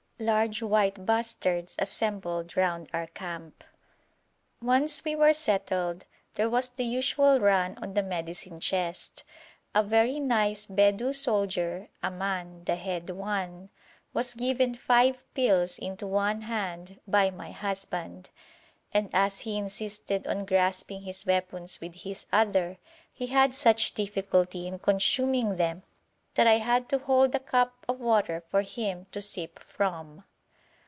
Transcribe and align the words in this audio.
Large 0.23 0.61
white 0.61 1.03
bustards 1.03 1.75
assembled 1.79 2.55
round 2.55 2.91
our 2.93 3.07
camp. 3.07 3.63
Once 4.61 5.03
we 5.03 5.15
were 5.15 5.33
settled, 5.33 6.05
there 6.35 6.47
was 6.47 6.69
the 6.69 6.85
usual 6.85 7.39
run 7.39 7.75
on 7.81 7.95
the 7.95 8.03
medicine 8.03 8.59
chest. 8.59 9.23
A 9.73 9.81
very 9.81 10.19
nice 10.19 10.67
Bedou 10.67 11.11
soldier, 11.11 11.89
Aman, 12.03 12.65
the 12.65 12.75
head 12.75 13.09
one, 13.09 13.71
was 14.13 14.35
given 14.35 14.75
five 14.75 15.23
pills 15.33 15.79
into 15.79 16.05
one 16.05 16.41
hand 16.41 16.99
by 17.07 17.31
my 17.31 17.49
husband, 17.49 18.29
and 18.93 19.09
as 19.13 19.39
he 19.39 19.57
insisted 19.57 20.27
on 20.27 20.45
grasping 20.45 21.01
his 21.01 21.25
weapons 21.25 21.81
with 21.81 21.95
his 21.95 22.27
other, 22.31 22.77
he 23.11 23.25
had 23.25 23.55
such 23.55 23.95
difficulty 23.95 24.67
in 24.67 24.77
consuming 24.77 25.55
them 25.55 25.81
that 26.33 26.47
I 26.47 26.59
had 26.59 26.87
to 26.87 26.97
hold 26.97 27.33
the 27.33 27.41
cup 27.41 27.85
of 27.89 27.99
water 27.99 28.41
for 28.47 28.61
him 28.61 29.05
to 29.11 29.21
sip 29.21 29.59
from. 29.59 30.23